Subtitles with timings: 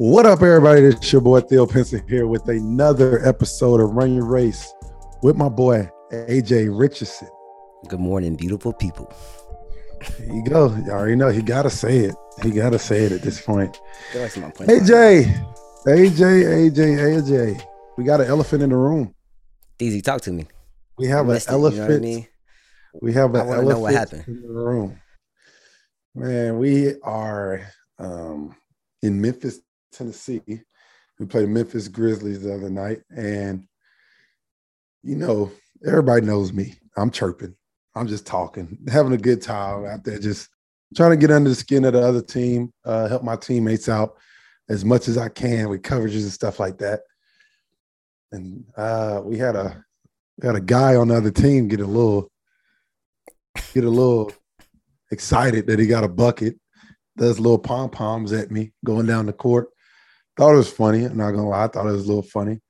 [0.00, 0.80] What up, everybody?
[0.80, 4.72] It's your boy Theo Pinson here with another episode of Run Your Race
[5.22, 7.28] with my boy AJ Richardson.
[7.86, 9.12] Good morning, beautiful people.
[10.16, 10.74] Here you go.
[10.74, 12.14] You already know he gotta say it.
[12.42, 13.78] He gotta say it at this point.
[14.10, 15.26] Feel like my point AJ,
[15.86, 17.62] AJ, AJ, AJ.
[17.98, 19.14] We got an elephant in the room.
[19.78, 20.46] Easy, talk to me.
[20.96, 21.92] We have an Missed you know elephant.
[21.92, 22.26] I mean?
[23.02, 24.24] We have an I know what elephant happened.
[24.28, 24.98] in the room.
[26.14, 28.56] Man, we are um,
[29.02, 29.60] in Memphis,
[29.92, 30.42] Tennessee.
[31.18, 33.66] We played Memphis Grizzlies the other night, and
[35.02, 35.50] you know,
[35.86, 36.74] everybody knows me.
[36.96, 37.54] I'm chirping.
[37.94, 40.48] I'm just talking, having a good time out there, just
[40.96, 44.16] trying to get under the skin of the other team, uh, help my teammates out
[44.68, 47.00] as much as I can with coverages and stuff like that.
[48.32, 49.84] And uh, we had a
[50.38, 52.30] we had a guy on the other team get a little
[53.74, 54.32] get a little
[55.10, 56.56] excited that he got a bucket,
[57.16, 59.68] does little pom poms at me going down the court.
[60.36, 61.04] Thought it was funny.
[61.04, 62.60] I'm not gonna lie, I thought it was a little funny.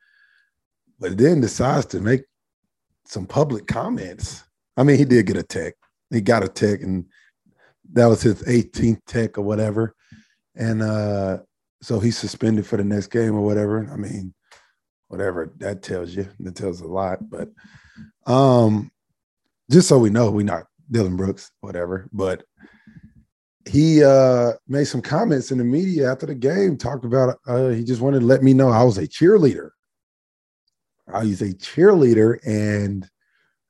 [0.98, 2.22] But then decides to make
[3.06, 4.44] some public comments.
[4.76, 5.74] I mean, he did get a tech.
[6.10, 7.06] He got a tech, and
[7.92, 9.94] that was his 18th tech or whatever.
[10.56, 11.38] And uh,
[11.82, 13.88] so he's suspended for the next game or whatever.
[13.92, 14.34] I mean,
[15.08, 17.18] whatever that tells you, that tells a lot.
[17.28, 17.50] But
[18.26, 18.90] um,
[19.70, 22.08] just so we know, we're not Dillon Brooks, whatever.
[22.12, 22.44] But
[23.70, 27.84] he uh made some comments in the media after the game, talked about uh he
[27.84, 29.70] just wanted to let me know I was a cheerleader.
[31.12, 33.08] I was a cheerleader and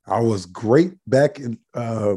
[0.06, 2.16] I was great back in uh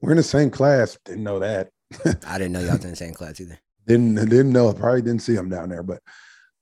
[0.00, 1.70] we're in the same class, didn't know that.
[2.26, 3.58] I didn't know y'all in the same class either.
[3.86, 6.00] Didn't didn't know, probably didn't see him down there, but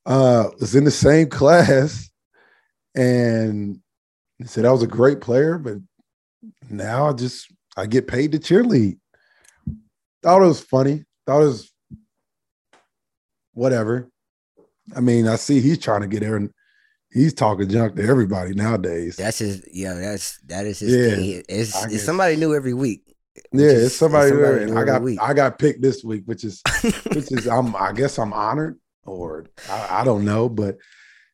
[0.04, 2.10] uh was in the same class
[2.96, 3.78] and
[4.38, 5.76] he said I was a great player, but
[6.68, 8.98] now I just I get paid to cheerlead.
[10.26, 11.04] Thought it was funny.
[11.24, 11.72] Thought it was
[13.52, 14.10] whatever.
[14.96, 16.50] I mean, I see he's trying to get there and
[17.12, 19.14] he's talking junk to everybody nowadays.
[19.14, 19.64] That's his.
[19.72, 21.42] Yeah, that's that is his Yeah, thing.
[21.48, 23.02] It's, it's somebody new every week.
[23.52, 25.20] yeah, is- it's somebody, it's and new I got week.
[25.22, 26.60] I got picked this week, which is
[27.12, 30.76] which is I'm I guess I'm honored or I, I don't know, but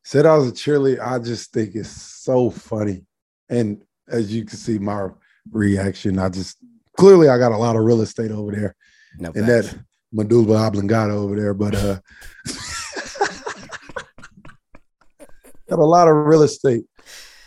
[0.04, 1.00] said I was a cheerleader.
[1.00, 3.06] I just think it's so funny.
[3.48, 5.08] And as you can see, my
[5.50, 6.58] reaction, I just
[6.96, 8.76] clearly I got a lot of real estate over there
[9.18, 9.72] no, and facts.
[9.72, 9.78] that
[10.12, 11.98] medulla oblongata over there, but uh
[15.68, 16.84] got a lot of real estate.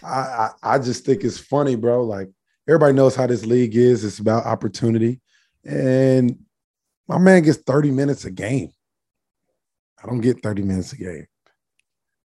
[0.04, 2.04] I, I I just think it's funny, bro.
[2.04, 2.30] Like
[2.68, 4.04] everybody knows how this league is.
[4.04, 5.22] It's about opportunity.
[5.64, 6.40] And
[7.08, 8.72] my man gets 30 minutes a game.
[10.04, 11.26] I don't get 30 minutes a game.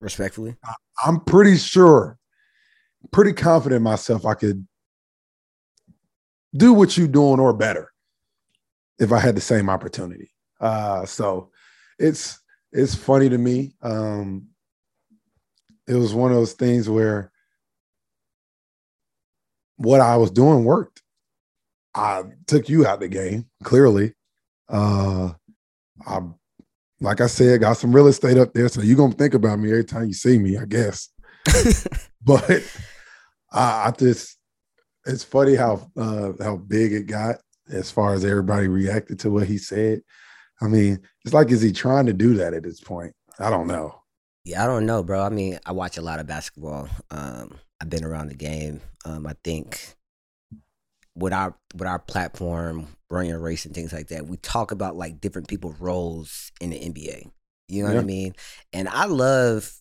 [0.00, 0.56] respectfully.
[1.04, 2.18] I'm pretty sure,
[3.12, 4.66] pretty confident in myself I could
[6.56, 7.90] do what you're doing or better
[8.98, 10.30] if I had the same opportunity.
[10.60, 11.50] Uh, so
[11.98, 12.40] it's
[12.72, 13.74] it's funny to me.
[13.82, 14.48] Um,
[15.86, 17.30] it was one of those things where
[19.76, 21.02] what I was doing worked.
[21.94, 24.14] I took you out the game, clearly.
[24.68, 25.32] Uh,
[26.06, 26.20] I
[27.00, 29.70] like I said, got some real estate up there, so you're gonna think about me
[29.70, 31.10] every time you see me, I guess.
[32.22, 32.62] but
[33.52, 34.38] I, I just
[35.06, 37.36] it's funny how uh how big it got
[37.68, 40.02] as far as everybody reacted to what he said.
[40.60, 43.12] I mean, it's like is he trying to do that at this point?
[43.38, 44.00] I don't know.
[44.44, 45.22] Yeah, I don't know, bro.
[45.22, 46.88] I mean, I watch a lot of basketball.
[47.10, 48.80] Um, I've been around the game.
[49.04, 49.94] Um, I think
[51.14, 54.96] with our with our platform, running your race and things like that, we talk about
[54.96, 57.30] like different people's roles in the NBA.
[57.68, 58.34] You know what I mean?
[58.72, 59.72] And I love.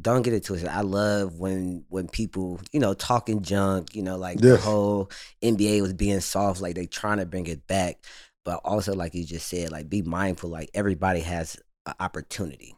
[0.00, 0.68] Don't get it twisted.
[0.68, 3.94] I love when when people, you know, talking junk.
[3.94, 5.10] You know, like the whole
[5.42, 7.98] NBA was being soft, like they trying to bring it back.
[8.44, 10.50] But also, like you just said, like be mindful.
[10.50, 12.74] Like everybody has an opportunity.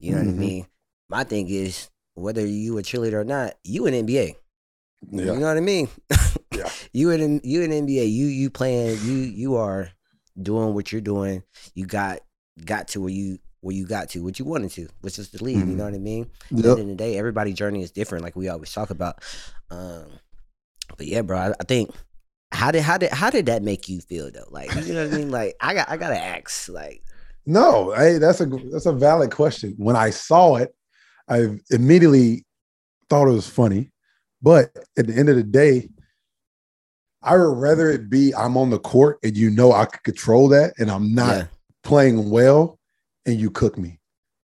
[0.00, 0.26] You know Mhm.
[0.26, 0.66] what I mean?
[1.08, 4.34] My thing is whether you a cheerleader or not, you an NBA.
[5.10, 5.24] Yeah.
[5.34, 5.88] You know what I mean?
[6.54, 6.68] Yeah.
[6.92, 8.10] You in you in NBA.
[8.10, 8.98] You you playing.
[9.04, 9.90] You you are
[10.40, 11.42] doing what you're doing.
[11.74, 12.20] You got
[12.64, 15.42] got to where you where you got to what you wanted to, which is the
[15.44, 15.66] league.
[15.66, 15.76] You Mhm.
[15.76, 16.30] know what I mean?
[16.52, 19.22] At the end of the day, everybody's journey is different, like we always talk about.
[19.70, 20.06] Um,
[20.96, 21.90] but yeah, bro, I, I think
[22.52, 24.48] how did how did how did that make you feel though?
[24.50, 25.30] Like you know what I mean?
[25.30, 26.68] Like I got I gotta ask.
[26.68, 27.02] Like
[27.44, 29.74] No, hey, that's a that's a valid question.
[29.76, 30.74] When I saw it,
[31.28, 32.44] I immediately
[33.10, 33.92] thought it was funny,
[34.42, 35.88] but at the end of the day,
[37.22, 40.48] I would rather it be I'm on the court and you know I could control
[40.48, 41.46] that, and I'm not yeah,
[41.82, 42.78] playing well,
[43.26, 44.00] and you cook me.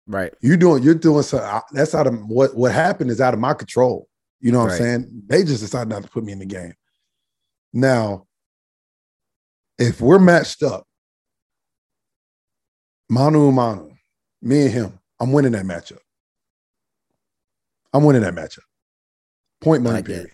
[0.07, 3.39] right, You doing you're doing so that's out of what what happened is out of
[3.39, 4.07] my control.
[4.39, 4.73] You know what Right.
[4.73, 5.21] I'm saying?
[5.27, 6.73] They just decided not to put me in the game.
[7.73, 8.25] Now,
[9.77, 10.85] if we're matched up,
[13.09, 13.91] manu manu,
[14.41, 15.99] me and him, I'm winning that matchup.
[17.93, 18.63] I'm winning that matchup.
[19.61, 20.13] Point blank like that.
[20.13, 20.31] period.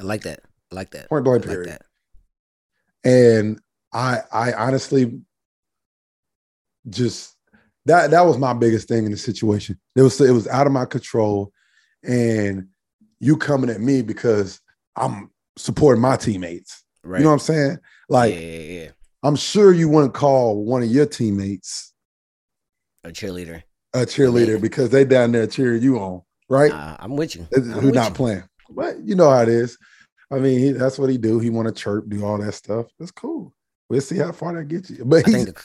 [0.00, 0.40] I like that.
[0.70, 1.08] I like that.
[1.08, 1.68] Point blank I like period.
[1.70, 1.82] that.
[3.04, 3.60] And
[3.92, 5.20] I I honestly
[6.88, 7.36] just
[7.86, 9.78] that that was my biggest thing in the situation.
[9.96, 11.52] It was it was out of my control,
[12.02, 12.68] and
[13.20, 14.60] you coming at me because
[14.96, 16.84] I'm supporting my teammates.
[17.04, 17.18] Right.
[17.18, 17.78] You know what I'm saying?
[18.08, 18.88] Like yeah, yeah, yeah.
[19.22, 21.92] I'm sure you wouldn't call one of your teammates
[23.04, 23.62] A cheerleader.
[23.94, 26.70] a cheerleader because they down there cheering you on, right?
[26.72, 27.46] Nah, I'm with you.
[27.54, 28.14] I'm who with not you.
[28.14, 28.44] playing.
[28.70, 29.76] But you know how it is.
[30.30, 31.38] I mean, he, that's what he do.
[31.40, 32.86] He want to chirp, do all that stuff.
[32.98, 33.52] That's cool.
[33.90, 35.04] We'll see how far that gets you.
[35.04, 35.62] But he's think the,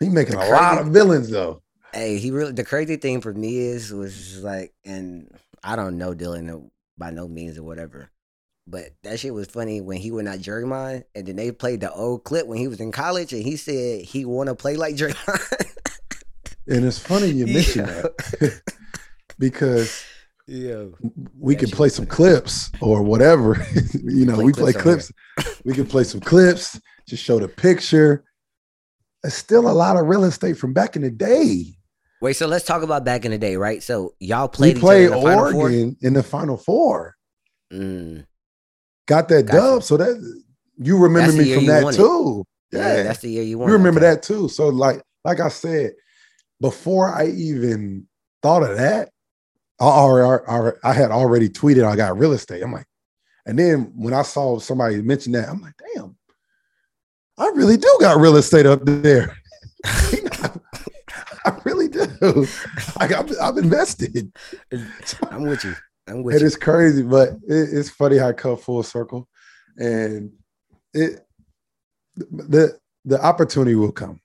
[0.00, 1.62] he making the a lot of villains though.
[1.94, 5.30] hey, he really the crazy thing for me is was like, and
[5.62, 8.10] I don't know Dillon by no means or whatever,
[8.66, 11.92] but that shit was funny when he went out Draymond, and then they played the
[11.92, 14.96] old clip when he was in college, and he said he want to play like
[14.96, 15.66] Draymond.
[16.68, 18.02] And it's funny you mention Yeah.
[18.02, 18.62] that
[19.38, 20.04] because
[20.46, 20.84] Yeah.
[21.38, 22.16] we That can play some funny.
[22.16, 23.56] clips or whatever.
[24.04, 25.60] you know, Play we play clips clips.
[25.64, 28.22] we can play some clips, just show the picture.
[29.22, 31.76] It's still a lot of real estate from back in the day.
[32.22, 33.82] Wait, so let's talk about back in the day, right?
[33.82, 35.62] So y'all played we each played other in the Final Four?
[35.62, 37.16] Oregon in the final four.
[37.72, 38.26] Mm,
[39.06, 39.58] Got that Gotcha.
[39.58, 39.82] dub.
[39.82, 40.40] So that
[40.78, 42.44] you remember me from that too.
[42.72, 42.96] yeah.
[42.96, 43.02] Yeah.
[43.02, 43.68] that's the year you won.
[43.68, 44.10] you remember okay.
[44.10, 44.48] that too.
[44.48, 45.92] So like like I said,
[46.60, 48.06] before I even
[48.42, 49.10] thought of that,
[49.80, 52.62] I, already, I, I had already tweeted I got real estate.
[52.62, 52.86] I'm like,
[53.46, 56.16] and then when I saw somebody mention that, I'm like, damn,
[57.40, 59.34] I really do got real estate up there.
[59.84, 62.06] I really do.
[63.00, 64.30] Like I've, I've invested.
[65.30, 65.74] I'm with you.
[66.06, 66.46] I'm with It you.
[66.46, 69.26] is crazy, but it, it's funny how it come full circle,
[69.78, 70.32] and
[70.92, 71.20] it
[72.16, 74.20] the the opportunity will come,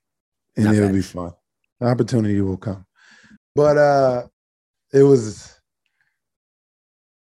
[0.57, 1.31] and Not it'll be fun.
[1.79, 2.85] The opportunity will come,
[3.55, 4.27] but uh,
[4.91, 5.57] it was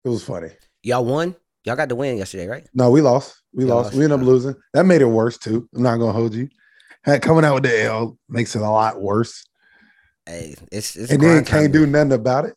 [0.03, 0.49] it was funny.
[0.81, 1.35] Y'all won.
[1.63, 2.67] Y'all got the win yesterday, right?
[2.73, 3.41] No, we lost.
[3.55, 3.93] We lost.
[3.93, 4.55] We ended up losing.
[4.73, 5.67] That made it worse too.
[5.73, 6.49] I'm not gonna hold you.
[7.21, 9.45] Coming out with the L makes it a lot worse,
[10.25, 12.55] Hey, it's it's and then can't do nothing about it.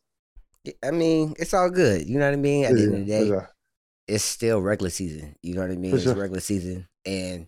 [0.83, 2.09] I mean, it's all good.
[2.09, 2.65] You know what I mean?
[2.65, 3.51] At the end of the day, sure.
[4.07, 5.37] it's still regular season.
[5.43, 5.91] You know what I mean?
[5.91, 6.15] For It's sure.
[6.15, 7.47] regular season, and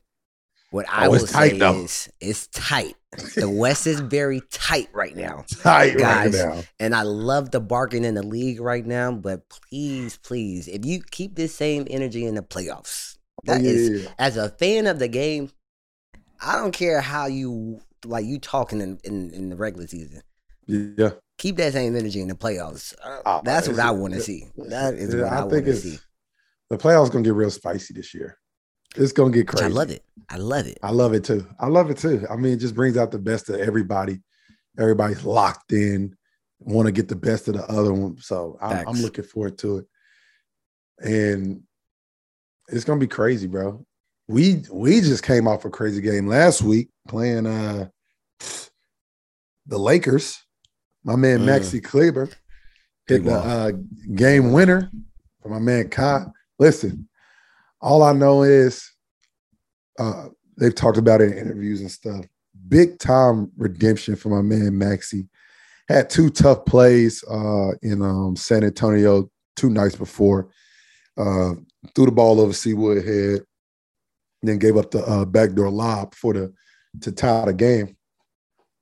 [0.70, 1.80] what I Oh, will say though.
[1.80, 2.94] is it's tight.
[3.34, 6.62] The West is very tight right now, tight right now.
[6.78, 9.10] and I love the bargain in the league right now.
[9.10, 13.88] But please, please, if you keep this same energy in the playoffs, that yeah, is
[13.90, 14.14] yeah, yeah.
[14.18, 15.50] as a fan of the game,
[16.40, 20.22] I don't care how you like you talking in, in, in the regular season.
[20.66, 21.10] yeah.
[21.38, 22.94] Keep that same energy in the playoffs.
[23.02, 24.44] Uh, Oh, That's what I want to see.
[24.56, 25.98] That is what I, I want think to see.
[26.68, 28.36] the playoffs gonna get real spicy this year.
[28.96, 29.64] It's gonna get Which crazy.
[29.64, 30.04] I love it.
[30.28, 30.78] I love it.
[30.82, 31.46] I love it too.
[31.58, 32.26] I love it too.
[32.30, 34.20] I mean, it just brings out the best of everybody.
[34.78, 36.14] Everybody's locked in,
[36.58, 38.18] want to get the best of the other one.
[38.20, 39.86] So I'm, I'm looking forward to it.
[40.98, 41.62] And
[42.70, 43.84] it's gonna be crazy, bro.
[44.28, 47.88] We we just came off a crazy game last week playing uh
[49.66, 50.38] the Lakers.
[51.04, 51.46] My man Mm.
[51.46, 52.28] Maxi Kleber
[53.06, 53.72] hit the uh,
[54.14, 54.90] game winner
[55.42, 56.26] for my man Kai.
[56.58, 57.08] Listen,
[57.80, 58.90] all I know is
[59.98, 62.24] uh, they've talked about it in interviews and stuff.
[62.68, 65.28] Big time redemption for my man Maxi.
[65.88, 70.50] Had two tough plays uh, in um, San Antonio two nights before.
[71.16, 71.54] Uh,
[71.94, 73.42] threw the ball over Seawood head,
[74.42, 76.52] then gave up the uh, backdoor lob for the
[77.02, 77.96] to tie the game.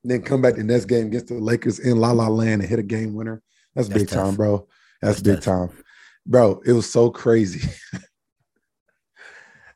[0.04, 2.78] Then come back the next game against the Lakers in La La Land and hit
[2.78, 3.42] a game winner.
[3.74, 4.26] That's, That's big tough.
[4.26, 4.68] time, bro.
[5.02, 5.70] That's, That's big tough.
[5.70, 5.84] time,
[6.26, 6.60] bro.
[6.64, 7.68] It was so crazy.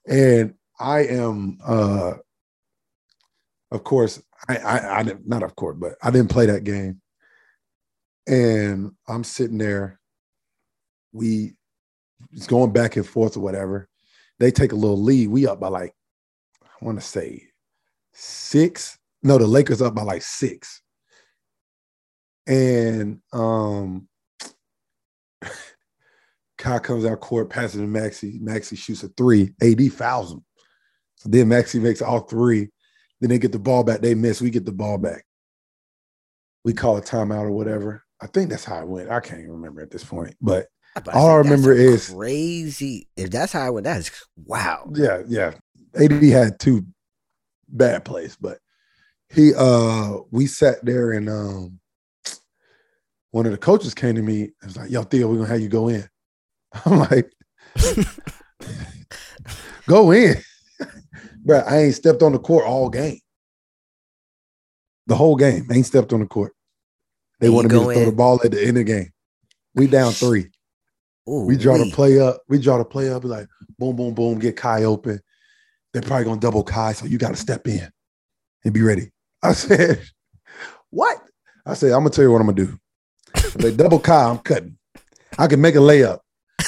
[0.08, 2.14] and I am, uh,
[3.70, 7.00] of course, I, I, I didn't, not of course, but I didn't play that game.
[8.26, 9.98] And I'm sitting there.
[11.12, 11.54] We,
[12.32, 13.88] it's going back and forth or whatever.
[14.38, 15.28] They take a little lead.
[15.28, 15.94] We up by like,
[16.62, 17.48] I want to say
[18.12, 18.98] six.
[19.22, 20.82] No, the Lakers up by like six.
[22.46, 24.08] And um
[26.58, 28.40] comes out court, passes to Maxi.
[28.40, 29.52] Maxi shoots a three.
[29.62, 30.44] AD fouls him.
[31.16, 32.70] So then Maxi makes all three.
[33.20, 34.00] Then they get the ball back.
[34.00, 34.40] They miss.
[34.40, 35.24] We get the ball back.
[36.64, 38.02] We call a timeout or whatever.
[38.20, 39.10] I think that's how it went.
[39.10, 40.34] I can't even remember at this point.
[40.40, 40.66] But
[41.12, 43.08] all I that's remember is- crazy.
[43.16, 44.10] If that's how it went, that's
[44.44, 44.90] wow.
[44.94, 45.54] yeah, yeah.
[45.94, 46.86] AD had two
[47.68, 48.58] bad plays, but
[49.30, 51.78] he uh we sat there and um
[53.30, 55.60] one of the coaches came to me and was like, Yo, Theo, we're gonna have
[55.60, 56.06] you go in.
[56.84, 57.32] I'm like,
[59.86, 60.36] go in.
[61.44, 63.18] Bro, I ain't stepped on the court all game.
[65.06, 65.66] The whole game.
[65.70, 66.52] I ain't stepped on the court.
[67.40, 69.10] They wanted me to go throw the ball at the end of the game.
[69.74, 70.50] We down three.
[71.28, 71.88] Ooh, We draw wee.
[71.88, 72.42] the play up.
[72.48, 73.24] We draw the play up.
[73.24, 73.46] Like,
[73.78, 74.38] boom, boom, boom.
[74.38, 75.20] Get Kai open.
[75.92, 77.88] They're probably gonna double Kai, so you got to step in
[78.64, 79.10] and be ready.
[79.42, 80.02] I said,
[80.90, 81.18] what?
[81.66, 82.78] I said, I'm gonna tell you what I'm gonna do.
[83.34, 84.78] If they double Kai, I'm cutting.
[85.38, 86.18] I can make a layup.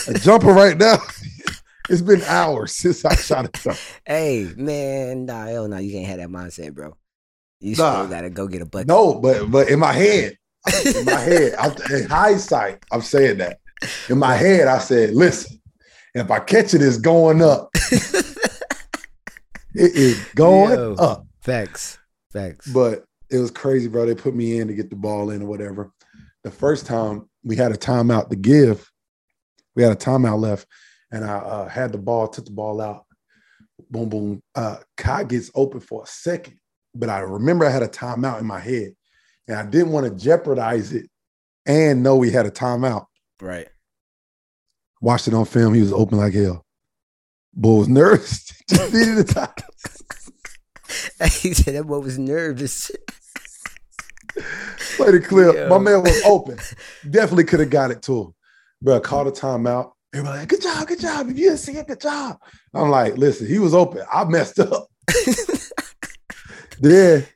[0.09, 0.97] A jumper right now.
[1.91, 3.79] it's been hours since I shot a jumper.
[4.07, 6.97] Hey man, nah, hell no, you can't have that mindset, bro.
[7.61, 7.93] You Nah.
[7.95, 8.89] still gotta go get a bucket.
[8.89, 10.37] No, but but in my head,
[10.95, 13.59] in my head, I'm, in hindsight, I'm saying that.
[14.09, 15.61] In my head, I said, listen,
[16.15, 17.71] if I catch it, it's going up.
[19.75, 20.95] It is going Yo.
[20.95, 21.27] up.
[21.41, 21.99] Facts.
[22.33, 22.69] Facts.
[22.73, 24.07] But it was crazy, bro.
[24.07, 25.93] They put me in to get the ball in or whatever.
[26.45, 28.89] The first time we had a timeout to give,
[29.75, 30.69] we had a timeout left,
[31.11, 33.05] and I uh, had the ball, took the ball out.
[33.91, 34.43] Boom, boom.
[34.55, 36.59] Uh, Kai gets open for a second,
[36.95, 38.95] but I remember I had a timeout in my head,
[39.49, 41.11] and I didn't want to jeopardize it
[41.67, 43.07] and know we had a timeout.
[43.41, 43.67] right.
[45.05, 45.75] Watched it on film.
[45.75, 46.65] He was open like hell.
[47.53, 48.51] Boy was nervous.
[48.71, 49.51] Just needed time.
[51.43, 52.91] he said that boy was nervous.
[54.97, 55.57] Play the clip.
[55.57, 55.69] Yeah.
[55.69, 56.59] My man was open.
[57.11, 58.35] Definitely could have got it to him.
[58.81, 59.91] Bro, called a timeout.
[60.15, 61.29] Everybody like, good job, good job.
[61.29, 62.39] If you didn't see it, good job.
[62.73, 64.01] I'm like, listen, he was open.
[64.11, 64.89] I messed up.
[66.81, 67.27] then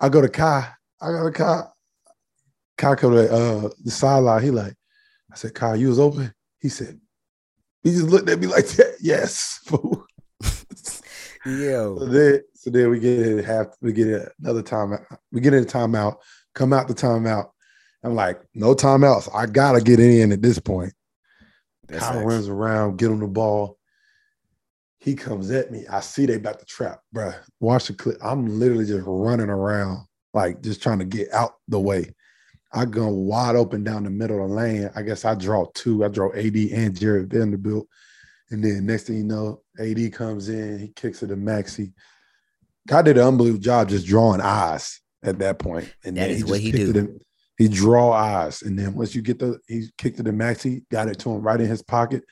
[0.00, 0.70] I go to Kai.
[1.02, 1.64] I go to Kai.
[2.78, 4.42] Kai come to uh, the sideline.
[4.42, 4.74] He like,
[5.30, 6.32] I said, Kai, you was open?
[6.60, 6.98] He said,
[7.82, 8.96] he just looked at me like that.
[9.00, 9.60] Yes.
[9.64, 10.06] fool."
[11.42, 11.98] So Yo.
[12.06, 15.06] then, so then we get in half, we get in another timeout.
[15.32, 16.16] We get in a timeout,
[16.54, 17.50] come out the timeout.
[18.04, 19.34] I'm like, no timeouts.
[19.34, 20.92] I gotta get in at this point.
[21.88, 23.78] That's Kyle runs around, get on the ball.
[24.98, 25.86] He comes at me.
[25.90, 27.34] I see they about to trap, bruh.
[27.58, 28.18] Watch the clip.
[28.22, 32.14] I'm literally just running around, like just trying to get out the way.
[32.72, 34.90] I go wide open down the middle of the lane.
[34.94, 36.04] I guess I draw two.
[36.04, 37.86] I draw AD and Jarred Vanderbilt.
[38.50, 41.92] And then next thing you know, AD comes in, he kicks it to Maxi.
[42.88, 45.92] God did an unbelievable job just drawing eyes at that point.
[46.04, 46.98] And That then is what just he do.
[46.98, 47.20] in-
[47.58, 48.62] he draw eyes.
[48.62, 51.42] And then once you get the he kicked it to Maxi, got it to him
[51.42, 52.24] right in his pocket.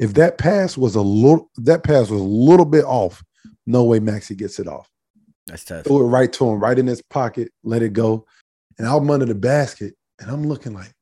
[0.00, 3.22] If that pass was a little that pass was a little bit off,
[3.64, 4.90] no way Maxi gets it off.
[5.46, 5.84] That's tough.
[5.84, 8.26] Threw it right to him, right in his pocket, let it go.
[8.78, 10.92] And I'm under the basket, and I'm looking like,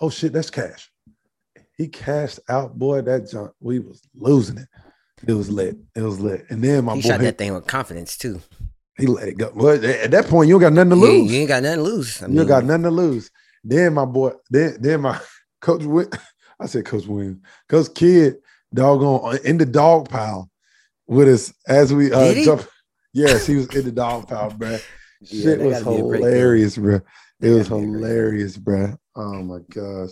[0.00, 0.90] oh shit, that's cash.
[1.76, 3.02] He cashed out, boy.
[3.02, 4.68] That junk, we was losing it.
[5.26, 5.76] It was lit.
[5.94, 6.46] It was lit.
[6.50, 8.40] And then my He boy, shot that thing with confidence too.
[8.98, 9.50] He let it go.
[9.54, 11.32] Well, at that point, you don't got nothing to lose.
[11.32, 12.22] You ain't got nothing to lose.
[12.22, 13.30] I you got nothing to lose.
[13.64, 15.18] Then my boy, then then my
[15.60, 16.10] coach Win-
[16.60, 18.36] I said Coach Williams, Coach Kidd,
[18.74, 20.50] doggone in the dog pile
[21.06, 22.66] with us as we uh jump.
[23.12, 24.78] Yes, he was in the dog pile, bro.
[25.20, 27.00] Yeah, Shit was gotta be a great hilarious, bro.
[27.40, 28.96] It was gotta be a great hilarious, bro.
[29.16, 30.10] Oh my gosh.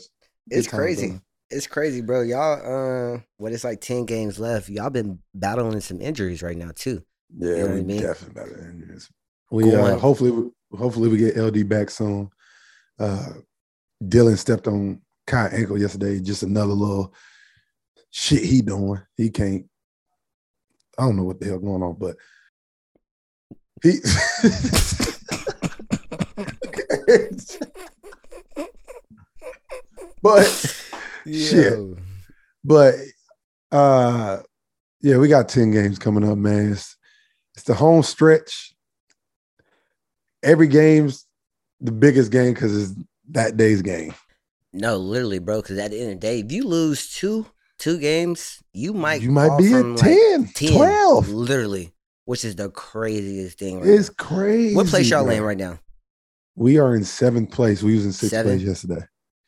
[0.50, 1.20] It's Good crazy.
[1.50, 2.22] It's crazy, bro.
[2.22, 4.68] Y'all, uh, what it's like ten games left.
[4.68, 7.02] Y'all been battling some injuries right now too.
[7.36, 8.02] Yeah, know what we I mean?
[8.02, 9.10] definitely better injuries.
[9.50, 12.30] We uh, hopefully hopefully we get LD back soon.
[12.98, 13.28] Uh
[14.06, 16.20] Dillon stepped on Kai ankle yesterday.
[16.20, 17.14] Just another little
[18.10, 19.00] shit he doing.
[19.16, 19.66] He can't.
[20.98, 22.16] I don't know what the hell going on, but
[23.82, 23.98] he.
[30.22, 30.44] but
[31.26, 31.78] Shit.
[32.64, 32.94] But
[33.70, 34.38] uh
[35.00, 36.72] yeah, we got 10 games coming up, man.
[36.72, 36.96] It's,
[37.54, 38.74] it's the home stretch.
[40.42, 41.24] Every game's
[41.80, 44.14] the biggest game because it's that day's game.
[44.72, 45.62] No, literally, bro.
[45.62, 47.46] Because at the end of the day, if you lose two
[47.78, 51.28] two games, you might you might be from, at like, 10, 10, 12.
[51.28, 51.92] literally,
[52.28, 53.80] which is the craziest thing.
[53.80, 54.14] Right It's now.
[54.18, 54.74] crazy.
[54.76, 55.78] What place y'all in right now?
[56.56, 57.82] We are in seventh place.
[57.82, 58.52] We was in sixth Seven?
[58.58, 59.06] place yesterday.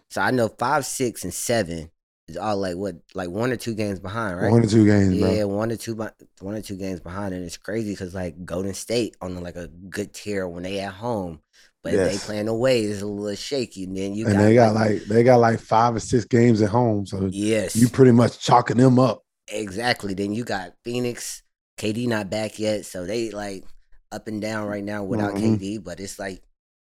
[0.09, 1.91] So I know five, six, and seven
[2.27, 4.51] is all like what, like one or two games behind, right?
[4.51, 5.49] One or two games, yeah, bro.
[5.49, 9.15] one or two, one or two games behind, and it's crazy because like Golden State
[9.21, 11.41] on like a good tier when they at home,
[11.83, 12.13] but if Yes.
[12.21, 13.85] they playing away, it's a little shaky.
[13.85, 16.63] And then you and got they got like they got like five or six games
[16.63, 17.05] at home.
[17.05, 19.23] So yes, you pretty much chalking them up.
[19.49, 20.15] exactly.
[20.15, 21.43] Then you got Phoenix,
[21.81, 23.65] KD not back yet, so they like
[24.13, 25.59] up and down right now without Mhm.
[25.59, 26.43] KD, but it's like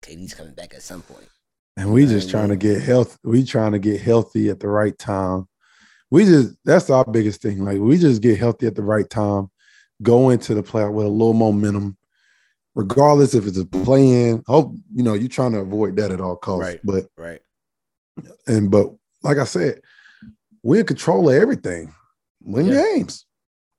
[0.02, 1.28] KD's coming back at some point.
[1.78, 3.18] And we just trying to get health.
[3.24, 5.48] We trying to get healthy at the right time.
[6.12, 7.64] We just that's our biggest thing.
[7.64, 9.50] Like we just get healthy at the right time,
[10.02, 11.98] go into the playoff with a little momentum,
[12.76, 14.44] regardless if it's a play-in.
[14.48, 16.62] Hope you know you're trying to avoid that at all costs.
[16.68, 16.80] Right.
[16.84, 17.42] But Right.
[18.48, 19.80] and but like I said,
[20.62, 21.96] we're in control of everything.
[22.42, 22.84] Win Yeah.
[22.96, 23.26] games.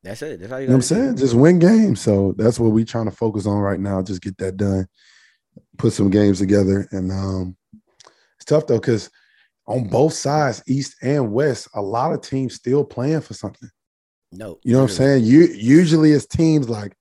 [0.04, 0.38] That's it.
[0.38, 1.02] That's how you You know what I'm do.
[1.02, 1.16] saying?
[1.16, 2.00] Just win games.
[2.00, 4.02] So that's what we're trying to focus on right now.
[4.02, 4.87] Just get that done.
[5.78, 6.87] put some games together.
[6.92, 7.56] And um,
[8.37, 9.11] it's tough though, because
[9.66, 13.70] on both sides, East and West, a lot of teams still playing for something.
[14.30, 15.25] No, You know what I'm saying?
[15.25, 16.94] You usually it's teams like,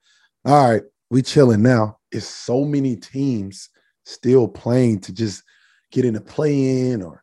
[0.45, 1.97] all right, we chilling now.
[2.11, 3.69] It's so many teams
[4.05, 5.43] still playing to just
[5.91, 7.22] get in the play in or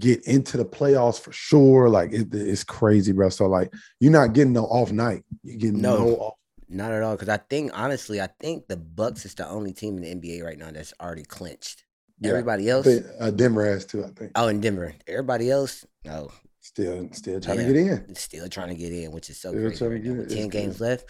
[0.00, 1.88] get into the playoffs for sure.
[1.88, 3.28] Like it, it's crazy, bro.
[3.28, 5.24] So like you're not getting no off night.
[5.42, 6.14] You're getting no, No.
[6.16, 6.34] off.
[6.70, 7.14] Not at all.
[7.14, 10.44] Because I think honestly, I think the Bucks is the only team in the NBA
[10.44, 11.84] right now that's already clinched.
[12.20, 12.30] Yeah.
[12.30, 14.32] Everybody else, But, uh, Denver has too, I think.
[14.34, 14.92] oh, in Denver.
[15.06, 17.66] Everybody else, no, Still, still trying Yeah.
[17.68, 17.76] to get
[18.08, 18.14] in.
[18.16, 19.78] still trying to get in, which is so Still crazy.
[19.78, 20.12] trying to Right get now.
[20.12, 20.18] in.
[20.18, 21.04] With It's Ten games left.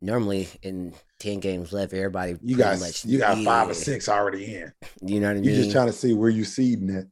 [0.00, 4.08] Normally, in ten games left, everybody You pretty got much you got five or six
[4.08, 4.72] already in.
[5.02, 5.44] You know what I mean?
[5.44, 7.06] You're just trying to see where you seeding it.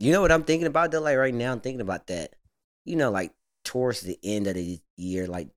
[0.00, 1.00] You know what I'm thinking about though?
[1.02, 2.34] Like right now, I'm thinking about that.
[2.84, 3.32] You know, like
[3.64, 5.48] towards the end of the year, like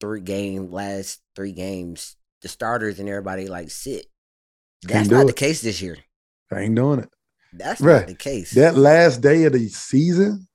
[0.00, 4.06] three game, last three games, the starters and everybody like sit.
[4.82, 5.96] That's not the case this year.
[6.52, 7.08] I ain't doing it.
[7.52, 8.00] That's Right.
[8.00, 8.52] not the case.
[8.52, 10.46] That last day of the season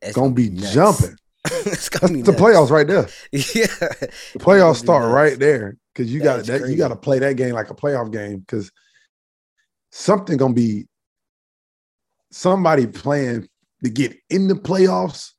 [0.00, 0.72] It's gonna be nuts.
[0.72, 1.16] jumping.
[1.66, 3.08] it's gonna be the playoffs right there.
[3.32, 3.66] Yeah,
[4.32, 5.12] The playoffs start nuts.
[5.14, 7.70] right there because you That got is that you got to play that game like
[7.70, 8.70] a playoff game because
[9.90, 10.86] something gonna be
[12.34, 13.48] somebody playing
[13.84, 15.30] to get in the playoffs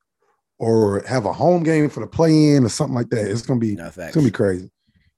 [0.58, 3.30] or have a home game for the play in or something like that.
[3.30, 4.70] It's gonna be no it's gonna be crazy.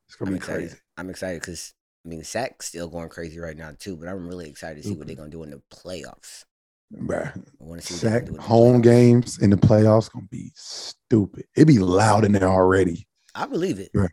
[0.06, 0.68] It's gonna I'm be excited.
[0.68, 0.76] crazy.
[0.96, 3.96] I'm excited because I mean, Sac's still going crazy right now too.
[3.96, 5.06] But I'm really excited to see what mm-hmm.
[5.06, 6.44] they're gonna do in the playoffs.
[6.92, 7.36] Bruh.
[7.36, 8.84] I want to see Sack gonna do the home playoffs.
[8.84, 11.44] games in the playoffs gonna be stupid.
[11.54, 13.06] It'd be loud in there already.
[13.34, 13.90] I believe it.
[13.94, 14.10] Right.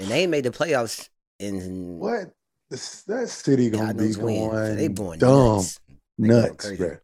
[0.00, 1.08] And they made the playoffs
[1.38, 2.32] in What?
[2.70, 4.34] This, that city gonna God be knows when.
[4.36, 5.80] So going, they going dumb, nuts.
[6.18, 6.96] Nuts, bro.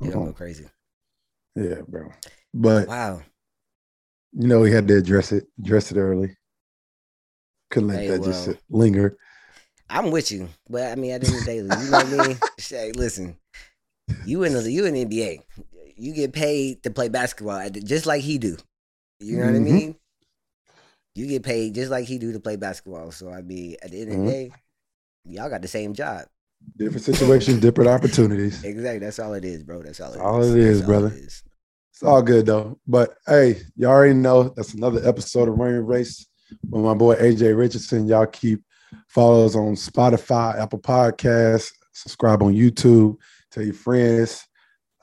[0.00, 0.66] Gonna go crazy.
[1.56, 2.10] Yeah, bro.
[2.52, 3.22] But Wow.
[4.32, 6.36] you know, he had to address it, address it early.
[7.70, 8.44] Couldn't let Hey, that just well.
[8.44, 9.16] sit, linger.
[9.90, 12.06] I'm with you, but I mean, at the end of the day, you know what
[12.06, 12.42] I mean.
[12.96, 13.36] Listen,
[14.24, 15.44] you in the you in the NBA,
[15.96, 18.56] you get paid to play basketball, just like he do.
[19.20, 19.64] You know what I Mhm.
[19.64, 19.96] mean?
[21.14, 23.12] You get paid just like he do to play basketball.
[23.12, 24.24] So I mean, at the end of Mhm.
[24.24, 24.52] the day,
[25.26, 26.26] y'all got the same job.
[26.76, 28.64] Different situations, different opportunities.
[28.64, 28.98] Exactly.
[28.98, 29.82] That's all it is, bro.
[29.82, 30.20] That's all it is.
[30.20, 31.06] All it is, all brother.
[31.08, 31.42] it is.
[31.92, 32.78] It's all good though.
[32.88, 36.26] But hey, y'all already know that's another episode of Running Race
[36.68, 38.08] with my boy AJ Richardson.
[38.08, 38.62] Y'all keep
[39.06, 43.16] follow us on Spotify, Apple Podcasts, subscribe on YouTube,
[43.52, 44.44] tell your friends,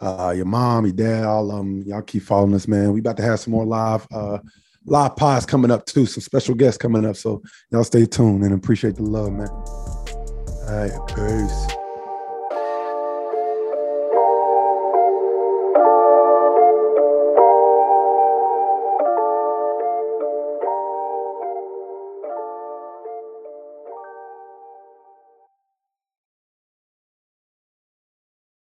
[0.02, 1.82] uh, your mom, your dad, all of them.
[1.84, 2.92] Y'all keep following us, man.
[2.92, 4.40] We about to have some more live uh
[4.86, 7.16] live pods coming up too, some special guests coming up.
[7.16, 9.81] So y'all stay tuned and appreciate the love, man.
[10.72, 11.81] All right, peace.